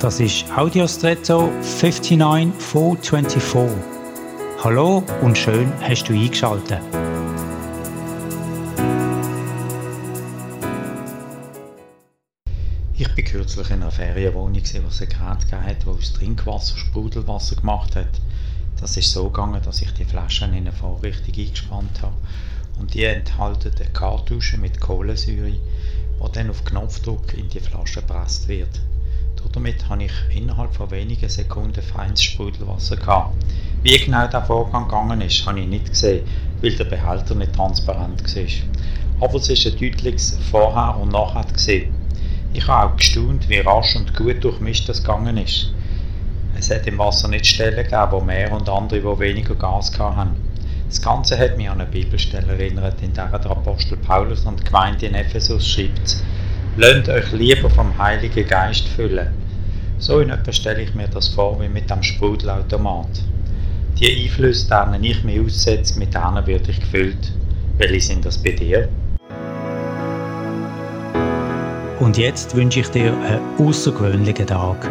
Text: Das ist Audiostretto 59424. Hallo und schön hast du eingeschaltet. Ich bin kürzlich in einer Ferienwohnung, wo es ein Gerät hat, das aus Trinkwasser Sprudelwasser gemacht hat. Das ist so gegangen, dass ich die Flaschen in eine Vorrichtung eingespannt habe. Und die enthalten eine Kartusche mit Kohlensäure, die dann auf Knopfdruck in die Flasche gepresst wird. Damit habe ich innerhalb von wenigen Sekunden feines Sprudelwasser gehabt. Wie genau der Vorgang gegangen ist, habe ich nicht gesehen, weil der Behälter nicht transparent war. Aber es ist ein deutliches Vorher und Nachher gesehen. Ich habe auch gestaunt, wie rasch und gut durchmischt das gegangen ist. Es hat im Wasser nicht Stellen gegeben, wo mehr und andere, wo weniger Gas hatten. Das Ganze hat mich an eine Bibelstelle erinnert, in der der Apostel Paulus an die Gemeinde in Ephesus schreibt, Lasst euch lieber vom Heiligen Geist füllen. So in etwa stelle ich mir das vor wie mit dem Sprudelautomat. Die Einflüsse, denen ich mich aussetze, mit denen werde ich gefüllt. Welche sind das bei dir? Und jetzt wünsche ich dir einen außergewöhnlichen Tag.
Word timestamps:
Das 0.00 0.20
ist 0.20 0.44
Audiostretto 0.54 1.50
59424. 1.62 3.78
Hallo 4.62 5.02
und 5.22 5.38
schön 5.38 5.72
hast 5.80 6.04
du 6.04 6.12
eingeschaltet. 6.12 6.82
Ich 12.92 13.08
bin 13.14 13.24
kürzlich 13.24 13.70
in 13.70 13.80
einer 13.80 13.90
Ferienwohnung, 13.90 14.56
wo 14.56 14.88
es 14.88 15.00
ein 15.00 15.08
Gerät 15.08 15.50
hat, 15.50 15.78
das 15.80 15.86
aus 15.86 16.12
Trinkwasser 16.12 16.76
Sprudelwasser 16.76 17.56
gemacht 17.56 17.96
hat. 17.96 18.20
Das 18.78 18.98
ist 18.98 19.10
so 19.10 19.30
gegangen, 19.30 19.62
dass 19.64 19.80
ich 19.80 19.94
die 19.94 20.04
Flaschen 20.04 20.52
in 20.52 20.66
eine 20.66 20.72
Vorrichtung 20.72 21.32
eingespannt 21.34 22.02
habe. 22.02 22.16
Und 22.78 22.92
die 22.92 23.04
enthalten 23.04 23.72
eine 23.74 23.88
Kartusche 23.92 24.58
mit 24.58 24.78
Kohlensäure, 24.78 25.52
die 25.52 26.32
dann 26.34 26.50
auf 26.50 26.66
Knopfdruck 26.66 27.32
in 27.32 27.48
die 27.48 27.60
Flasche 27.60 28.02
gepresst 28.02 28.48
wird. 28.48 28.82
Damit 29.56 29.88
habe 29.88 30.04
ich 30.04 30.12
innerhalb 30.36 30.74
von 30.74 30.90
wenigen 30.90 31.30
Sekunden 31.30 31.80
feines 31.80 32.22
Sprudelwasser 32.22 32.96
gehabt. 32.96 33.34
Wie 33.82 33.96
genau 33.96 34.26
der 34.26 34.42
Vorgang 34.42 34.84
gegangen 34.84 35.22
ist, 35.22 35.46
habe 35.46 35.60
ich 35.60 35.66
nicht 35.66 35.88
gesehen, 35.88 36.26
weil 36.60 36.76
der 36.76 36.84
Behälter 36.84 37.34
nicht 37.34 37.54
transparent 37.54 38.22
war. 38.22 39.26
Aber 39.26 39.36
es 39.36 39.48
ist 39.48 39.66
ein 39.66 39.78
deutliches 39.78 40.38
Vorher 40.50 40.98
und 41.00 41.10
Nachher 41.10 41.50
gesehen. 41.50 41.94
Ich 42.52 42.68
habe 42.68 42.92
auch 42.92 42.96
gestaunt, 42.98 43.48
wie 43.48 43.60
rasch 43.60 43.96
und 43.96 44.14
gut 44.14 44.44
durchmischt 44.44 44.90
das 44.90 45.02
gegangen 45.02 45.38
ist. 45.38 45.72
Es 46.58 46.70
hat 46.70 46.86
im 46.86 46.98
Wasser 46.98 47.28
nicht 47.28 47.46
Stellen 47.46 47.82
gegeben, 47.82 48.08
wo 48.10 48.20
mehr 48.20 48.52
und 48.52 48.68
andere, 48.68 49.04
wo 49.04 49.18
weniger 49.18 49.54
Gas 49.54 49.90
hatten. 49.98 50.36
Das 50.86 51.00
Ganze 51.00 51.38
hat 51.38 51.56
mich 51.56 51.70
an 51.70 51.80
eine 51.80 51.90
Bibelstelle 51.90 52.52
erinnert, 52.52 53.00
in 53.00 53.14
der 53.14 53.28
der 53.28 53.50
Apostel 53.52 53.96
Paulus 53.96 54.46
an 54.46 54.58
die 54.58 54.64
Gemeinde 54.64 55.06
in 55.06 55.14
Ephesus 55.14 55.66
schreibt, 55.66 56.18
Lasst 56.76 57.08
euch 57.08 57.32
lieber 57.32 57.70
vom 57.70 57.96
Heiligen 57.96 58.46
Geist 58.46 58.86
füllen. 58.88 59.45
So 59.98 60.20
in 60.20 60.30
etwa 60.30 60.52
stelle 60.52 60.82
ich 60.82 60.94
mir 60.94 61.08
das 61.08 61.28
vor 61.28 61.58
wie 61.60 61.68
mit 61.68 61.88
dem 61.88 62.02
Sprudelautomat. 62.02 63.08
Die 63.98 64.24
Einflüsse, 64.24 64.68
denen 64.68 65.02
ich 65.02 65.24
mich 65.24 65.40
aussetze, 65.40 65.98
mit 65.98 66.14
denen 66.14 66.46
werde 66.46 66.70
ich 66.70 66.80
gefüllt. 66.80 67.32
Welche 67.78 68.00
sind 68.00 68.24
das 68.24 68.36
bei 68.36 68.52
dir? 68.52 68.88
Und 71.98 72.18
jetzt 72.18 72.54
wünsche 72.54 72.80
ich 72.80 72.88
dir 72.88 73.14
einen 73.14 73.40
außergewöhnlichen 73.58 74.46
Tag. 74.46 74.86